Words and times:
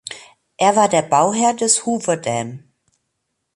Er 0.57 0.75
war 0.75 0.89
der 0.89 1.03
Bauherr 1.03 1.53
des 1.53 1.85
Hoover 1.85 2.17
Dam. 2.17 2.71